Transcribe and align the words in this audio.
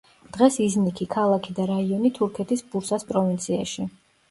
დღეს 0.35 0.55
იზნიქი, 0.67 1.07
ქალაქი 1.17 1.53
და 1.59 1.67
რაიონი 1.73 2.13
თურქეთის 2.17 2.67
ბურსას 2.73 3.09
პროვინციაში. 3.13 3.89